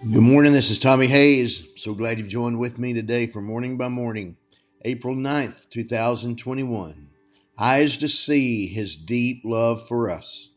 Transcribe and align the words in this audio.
Good 0.00 0.22
morning. 0.22 0.52
This 0.52 0.70
is 0.70 0.78
Tommy 0.78 1.08
Hayes. 1.08 1.66
So 1.74 1.92
glad 1.92 2.18
you've 2.18 2.28
joined 2.28 2.60
with 2.60 2.78
me 2.78 2.94
today 2.94 3.26
for 3.26 3.42
Morning 3.42 3.76
by 3.76 3.88
Morning, 3.88 4.36
April 4.82 5.16
9th, 5.16 5.68
2021. 5.70 7.08
Eyes 7.58 7.96
to 7.96 8.08
see 8.08 8.68
his 8.68 8.94
deep 8.94 9.42
love 9.44 9.88
for 9.88 10.08
us. 10.08 10.50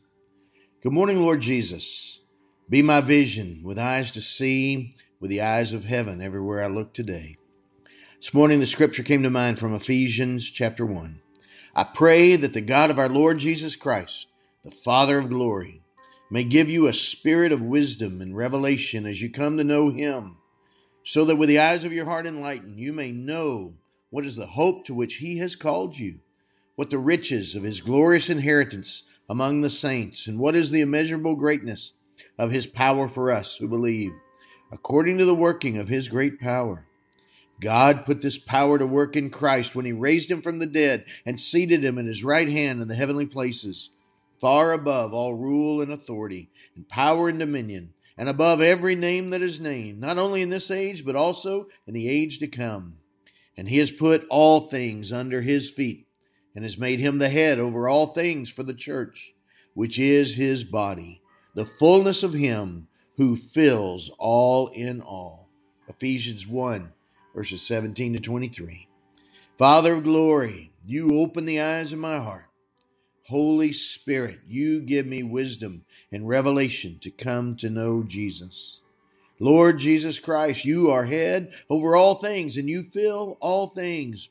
Good 0.80 0.92
morning, 0.92 1.20
Lord 1.20 1.40
Jesus. 1.40 2.20
Be 2.70 2.82
my 2.82 3.00
vision 3.00 3.62
with 3.64 3.80
eyes 3.80 4.12
to 4.12 4.20
see, 4.20 4.94
with 5.18 5.28
the 5.28 5.40
eyes 5.40 5.72
of 5.72 5.86
heaven 5.86 6.22
everywhere 6.22 6.62
I 6.62 6.68
look 6.68 6.94
today. 6.94 7.36
This 8.20 8.32
morning, 8.32 8.60
the 8.60 8.66
scripture 8.68 9.02
came 9.02 9.24
to 9.24 9.30
mind 9.30 9.58
from 9.58 9.74
Ephesians 9.74 10.48
chapter 10.48 10.86
1. 10.86 11.20
I 11.74 11.82
pray 11.82 12.36
that 12.36 12.54
the 12.54 12.60
God 12.60 12.90
of 12.90 12.98
our 12.98 13.08
Lord 13.08 13.38
Jesus 13.38 13.74
Christ, 13.74 14.28
the 14.64 14.70
Father 14.70 15.18
of 15.18 15.28
glory, 15.28 15.81
may 16.32 16.44
give 16.44 16.70
you 16.70 16.86
a 16.86 16.94
spirit 16.94 17.52
of 17.52 17.60
wisdom 17.60 18.22
and 18.22 18.34
revelation 18.34 19.04
as 19.04 19.20
you 19.20 19.28
come 19.28 19.58
to 19.58 19.62
know 19.62 19.90
Him, 19.90 20.38
so 21.04 21.26
that 21.26 21.36
with 21.36 21.50
the 21.50 21.58
eyes 21.58 21.84
of 21.84 21.92
your 21.92 22.06
heart 22.06 22.24
enlightened, 22.24 22.80
you 22.80 22.90
may 22.90 23.12
know 23.12 23.74
what 24.08 24.24
is 24.24 24.34
the 24.34 24.46
hope 24.46 24.86
to 24.86 24.94
which 24.94 25.16
He 25.16 25.36
has 25.36 25.54
called 25.54 25.98
you, 25.98 26.20
what 26.74 26.88
the 26.88 26.96
riches 26.96 27.54
of 27.54 27.64
His 27.64 27.82
glorious 27.82 28.30
inheritance 28.30 29.02
among 29.28 29.60
the 29.60 29.68
saints, 29.68 30.26
and 30.26 30.38
what 30.38 30.56
is 30.56 30.70
the 30.70 30.80
immeasurable 30.80 31.36
greatness 31.36 31.92
of 32.38 32.50
His 32.50 32.66
power 32.66 33.08
for 33.08 33.30
us 33.30 33.58
who 33.58 33.68
believe, 33.68 34.12
according 34.72 35.18
to 35.18 35.26
the 35.26 35.34
working 35.34 35.76
of 35.76 35.88
His 35.88 36.08
great 36.08 36.40
power. 36.40 36.86
God 37.60 38.06
put 38.06 38.22
this 38.22 38.38
power 38.38 38.78
to 38.78 38.86
work 38.86 39.16
in 39.16 39.28
Christ 39.28 39.74
when 39.74 39.84
He 39.84 39.92
raised 39.92 40.30
Him 40.30 40.40
from 40.40 40.60
the 40.60 40.66
dead 40.66 41.04
and 41.26 41.38
seated 41.38 41.84
Him 41.84 41.98
at 41.98 42.06
His 42.06 42.24
right 42.24 42.48
hand 42.48 42.80
in 42.80 42.88
the 42.88 42.94
heavenly 42.94 43.26
places 43.26 43.90
far 44.42 44.72
above 44.72 45.14
all 45.14 45.34
rule 45.34 45.80
and 45.80 45.92
authority, 45.92 46.50
and 46.74 46.88
power 46.88 47.28
and 47.28 47.38
dominion, 47.38 47.94
and 48.18 48.28
above 48.28 48.60
every 48.60 48.96
name 48.96 49.30
that 49.30 49.40
is 49.40 49.60
named, 49.60 50.00
not 50.00 50.18
only 50.18 50.42
in 50.42 50.50
this 50.50 50.68
age, 50.68 51.04
but 51.04 51.14
also 51.14 51.68
in 51.86 51.94
the 51.94 52.08
age 52.08 52.40
to 52.40 52.48
come. 52.48 52.96
And 53.56 53.68
he 53.68 53.78
has 53.78 53.92
put 53.92 54.26
all 54.28 54.62
things 54.62 55.12
under 55.12 55.42
his 55.42 55.70
feet, 55.70 56.08
and 56.56 56.64
has 56.64 56.76
made 56.76 56.98
him 56.98 57.18
the 57.18 57.28
head 57.28 57.60
over 57.60 57.88
all 57.88 58.08
things 58.08 58.48
for 58.48 58.64
the 58.64 58.74
church, 58.74 59.32
which 59.74 59.96
is 59.96 60.34
his 60.34 60.64
body, 60.64 61.22
the 61.54 61.64
fullness 61.64 62.24
of 62.24 62.34
him 62.34 62.88
who 63.18 63.36
fills 63.36 64.10
all 64.18 64.66
in 64.68 65.00
all. 65.00 65.50
Ephesians 65.86 66.48
1, 66.48 66.92
verses 67.32 67.62
17 67.62 68.14
to 68.14 68.18
23. 68.18 68.88
Father 69.56 69.94
of 69.94 70.02
glory, 70.02 70.72
you 70.84 71.20
open 71.20 71.44
the 71.44 71.60
eyes 71.60 71.92
of 71.92 72.00
my 72.00 72.18
heart 72.18 72.46
Holy 73.28 73.72
Spirit, 73.72 74.40
you 74.48 74.80
give 74.80 75.06
me 75.06 75.22
wisdom 75.22 75.84
and 76.10 76.28
revelation 76.28 76.98
to 77.02 77.10
come 77.10 77.56
to 77.56 77.70
know 77.70 78.02
Jesus. 78.02 78.80
Lord 79.38 79.78
Jesus 79.78 80.18
Christ, 80.18 80.64
you 80.64 80.90
are 80.90 81.04
head 81.04 81.52
over 81.70 81.96
all 81.96 82.16
things, 82.16 82.56
and 82.56 82.68
you 82.68 82.84
fill 82.92 83.38
all 83.40 83.68
things 83.68 84.28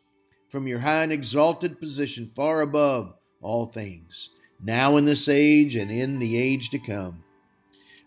from 0.50 0.68
your 0.68 0.80
high 0.80 1.04
and 1.04 1.12
exalted 1.12 1.80
position 1.80 2.32
far 2.36 2.62
above 2.62 3.16
all 3.42 3.66
things, 3.66 4.30
now 4.62 4.98
in 4.98 5.06
this 5.06 5.28
age 5.30 5.76
and 5.76 5.90
in 5.90 6.20
the 6.20 6.38
age 6.38 6.70
to 6.70 6.80
come. 6.80 7.24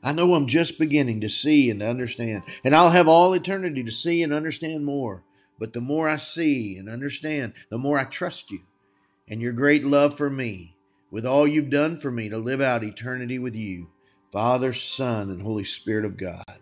I 0.02 0.12
know 0.12 0.34
I'm 0.34 0.46
just 0.46 0.78
beginning 0.78 1.22
to 1.22 1.30
see 1.30 1.70
and 1.70 1.80
to 1.80 1.86
understand, 1.86 2.42
and 2.62 2.76
I'll 2.76 2.90
have 2.90 3.08
all 3.08 3.32
eternity 3.32 3.82
to 3.82 3.90
see 3.90 4.22
and 4.22 4.34
understand 4.34 4.84
more. 4.84 5.22
But 5.58 5.72
the 5.72 5.80
more 5.80 6.08
I 6.08 6.16
see 6.16 6.76
and 6.76 6.90
understand, 6.90 7.54
the 7.70 7.78
more 7.78 7.98
I 7.98 8.04
trust 8.04 8.50
you 8.50 8.60
and 9.26 9.40
your 9.40 9.52
great 9.52 9.84
love 9.84 10.16
for 10.16 10.28
me 10.28 10.73
with 11.14 11.24
all 11.24 11.46
you've 11.46 11.70
done 11.70 11.96
for 11.96 12.10
me 12.10 12.28
to 12.28 12.36
live 12.36 12.60
out 12.60 12.82
eternity 12.82 13.38
with 13.38 13.54
you, 13.54 13.86
Father, 14.32 14.72
Son, 14.72 15.30
and 15.30 15.42
Holy 15.42 15.62
Spirit 15.62 16.04
of 16.04 16.16
God. 16.16 16.58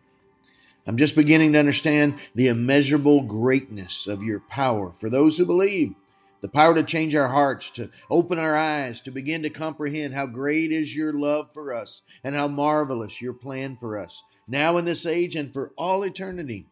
I'm 0.86 0.98
just 0.98 1.16
beginning 1.16 1.54
to 1.54 1.58
understand 1.58 2.18
the 2.34 2.48
immeasurable 2.48 3.22
greatness 3.22 4.06
of 4.06 4.22
your 4.22 4.40
power 4.40 4.92
for 4.92 5.08
those 5.08 5.38
who 5.38 5.46
believe, 5.46 5.94
the 6.42 6.50
power 6.50 6.74
to 6.74 6.82
change 6.82 7.14
our 7.14 7.28
hearts, 7.28 7.70
to 7.70 7.88
open 8.10 8.38
our 8.38 8.54
eyes, 8.54 9.00
to 9.00 9.10
begin 9.10 9.40
to 9.40 9.48
comprehend 9.48 10.12
how 10.12 10.26
great 10.26 10.70
is 10.70 10.94
your 10.94 11.14
love 11.14 11.48
for 11.54 11.74
us 11.74 12.02
and 12.22 12.34
how 12.34 12.46
marvelous 12.46 13.22
your 13.22 13.32
plan 13.32 13.78
for 13.80 13.96
us, 13.96 14.22
now 14.46 14.76
in 14.76 14.84
this 14.84 15.06
age 15.06 15.34
and 15.34 15.50
for 15.50 15.72
all 15.78 16.02
eternity. 16.02 16.66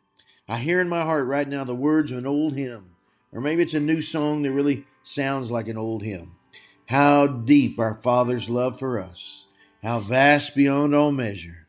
I 0.47 0.59
hear 0.59 0.83
in 0.83 0.89
my 0.91 1.01
heart 1.01 1.27
right 1.27 1.49
now 1.49 1.65
the 1.65 1.75
words 1.75 2.13
of 2.13 2.19
an 2.19 2.27
old 2.27 2.59
hymn, 2.59 2.97
or 3.33 3.41
maybe 3.41 3.63
it's 3.63 3.73
a 3.73 3.81
new 3.81 4.03
song 4.03 4.43
that 4.43 4.53
really 4.53 4.85
sounds 5.03 5.51
like 5.51 5.67
an 5.67 5.79
old 5.79 6.03
hymn. 6.03 6.37
How 6.91 7.29
deep 7.29 7.79
our 7.79 7.95
Father's 7.95 8.51
love 8.51 8.81
for 8.81 8.99
us, 8.99 9.45
how 9.81 10.01
vast 10.01 10.57
beyond 10.57 10.93
all 10.93 11.13
measure, 11.13 11.69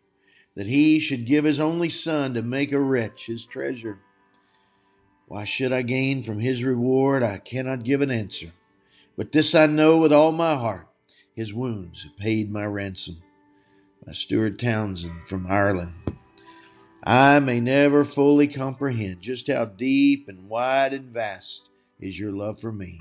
that 0.55 0.65
He 0.65 0.99
should 0.99 1.27
give 1.27 1.45
His 1.45 1.59
only 1.59 1.89
Son 1.89 2.33
to 2.33 2.41
make 2.41 2.71
a 2.71 2.81
wretch 2.81 3.27
His 3.27 3.45
treasure. 3.45 3.99
Why 5.27 5.43
should 5.43 5.71
I 5.71 5.83
gain 5.83 6.23
from 6.23 6.39
His 6.39 6.63
reward? 6.63 7.21
I 7.21 7.37
cannot 7.37 7.83
give 7.83 8.01
an 8.01 8.09
answer. 8.09 8.51
But 9.15 9.31
this 9.31 9.53
I 9.53 9.67
know 9.67 9.99
with 9.99 10.11
all 10.11 10.31
my 10.31 10.55
heart 10.55 10.87
His 11.35 11.53
wounds 11.53 12.01
have 12.01 12.17
paid 12.17 12.51
my 12.51 12.65
ransom. 12.65 13.21
By 14.03 14.13
Stuart 14.13 14.57
Townend 14.57 15.27
from 15.27 15.45
Ireland. 15.45 15.93
I 17.03 17.37
may 17.37 17.59
never 17.59 18.05
fully 18.05 18.47
comprehend 18.47 19.21
just 19.21 19.51
how 19.51 19.65
deep 19.65 20.27
and 20.27 20.49
wide 20.49 20.93
and 20.93 21.13
vast 21.13 21.69
is 21.99 22.19
your 22.19 22.31
love 22.31 22.59
for 22.59 22.71
me. 22.71 22.99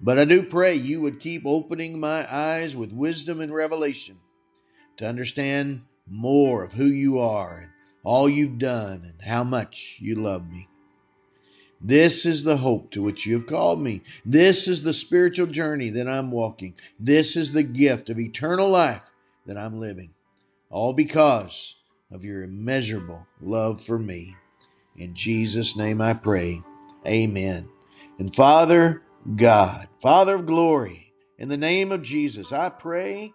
But 0.00 0.18
I 0.18 0.24
do 0.24 0.42
pray 0.42 0.74
you 0.74 1.00
would 1.02 1.20
keep 1.20 1.42
opening 1.44 2.00
my 2.00 2.26
eyes 2.32 2.74
with 2.74 2.92
wisdom 2.92 3.40
and 3.40 3.52
revelation 3.52 4.18
to 4.96 5.06
understand 5.06 5.82
more 6.08 6.64
of 6.64 6.72
who 6.72 6.86
you 6.86 7.18
are 7.18 7.58
and 7.58 7.70
all 8.02 8.28
you've 8.28 8.58
done 8.58 9.04
and 9.04 9.28
how 9.28 9.44
much 9.44 9.98
you 10.00 10.14
love 10.14 10.48
me. 10.48 10.68
This 11.82 12.26
is 12.26 12.44
the 12.44 12.58
hope 12.58 12.90
to 12.92 13.02
which 13.02 13.24
you 13.24 13.34
have 13.34 13.46
called 13.46 13.80
me. 13.80 14.02
This 14.24 14.68
is 14.68 14.82
the 14.82 14.92
spiritual 14.92 15.46
journey 15.46 15.88
that 15.90 16.08
I'm 16.08 16.30
walking. 16.30 16.74
This 16.98 17.36
is 17.36 17.52
the 17.52 17.62
gift 17.62 18.10
of 18.10 18.18
eternal 18.18 18.68
life 18.68 19.10
that 19.46 19.56
I'm 19.56 19.78
living. 19.78 20.10
All 20.68 20.92
because 20.92 21.76
of 22.10 22.24
your 22.24 22.42
immeasurable 22.42 23.26
love 23.40 23.80
for 23.80 23.98
me. 23.98 24.36
In 24.96 25.14
Jesus' 25.14 25.76
name 25.76 26.00
I 26.00 26.12
pray. 26.12 26.62
Amen. 27.06 27.68
And 28.18 28.34
Father, 28.34 29.02
God, 29.36 29.88
Father 30.00 30.36
of 30.36 30.46
glory, 30.46 31.12
in 31.38 31.50
the 31.50 31.58
name 31.58 31.92
of 31.92 32.02
Jesus, 32.02 32.52
I 32.52 32.70
pray 32.70 33.34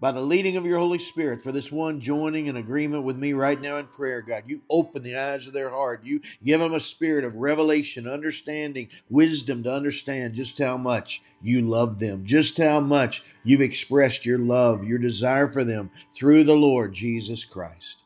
by 0.00 0.12
the 0.12 0.20
leading 0.20 0.56
of 0.56 0.64
your 0.64 0.78
Holy 0.78 1.00
Spirit 1.00 1.42
for 1.42 1.50
this 1.50 1.72
one 1.72 2.00
joining 2.00 2.46
in 2.46 2.56
agreement 2.56 3.02
with 3.02 3.16
me 3.16 3.32
right 3.32 3.60
now 3.60 3.78
in 3.78 3.86
prayer, 3.86 4.22
God. 4.22 4.44
You 4.46 4.62
open 4.70 5.02
the 5.02 5.16
eyes 5.16 5.44
of 5.44 5.52
their 5.52 5.70
heart. 5.70 6.04
You 6.04 6.20
give 6.44 6.60
them 6.60 6.72
a 6.72 6.78
spirit 6.78 7.24
of 7.24 7.34
revelation, 7.34 8.06
understanding, 8.06 8.90
wisdom 9.10 9.64
to 9.64 9.74
understand 9.74 10.34
just 10.34 10.56
how 10.60 10.76
much 10.76 11.20
you 11.42 11.62
love 11.62 11.98
them, 11.98 12.24
just 12.24 12.56
how 12.56 12.78
much 12.78 13.24
you've 13.42 13.60
expressed 13.60 14.24
your 14.24 14.38
love, 14.38 14.84
your 14.84 14.98
desire 14.98 15.48
for 15.48 15.64
them 15.64 15.90
through 16.16 16.44
the 16.44 16.54
Lord 16.54 16.94
Jesus 16.94 17.44
Christ. 17.44 17.96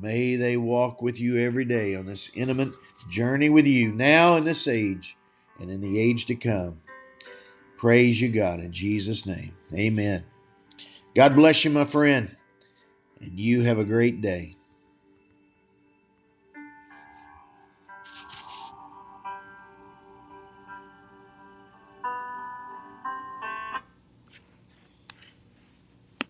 May 0.00 0.36
they 0.36 0.56
walk 0.56 1.02
with 1.02 1.18
you 1.18 1.36
every 1.36 1.64
day 1.64 1.96
on 1.96 2.06
this 2.06 2.30
intimate 2.32 2.74
journey 3.08 3.50
with 3.50 3.66
you 3.66 3.90
now 3.90 4.36
in 4.36 4.44
this 4.44 4.68
age 4.68 5.16
and 5.60 5.70
in 5.70 5.80
the 5.80 5.98
age 5.98 6.26
to 6.26 6.34
come. 6.34 6.80
Praise 7.76 8.20
you, 8.20 8.28
God, 8.28 8.60
in 8.60 8.72
Jesus' 8.72 9.24
name. 9.24 9.56
Amen. 9.74 10.24
God 11.14 11.34
bless 11.34 11.64
you, 11.64 11.70
my 11.70 11.84
friend, 11.84 12.36
and 13.20 13.38
you 13.38 13.62
have 13.62 13.78
a 13.78 13.84
great 13.84 14.20
day. 14.20 14.56